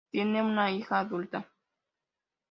[0.09, 1.47] Tienen una hija adulta.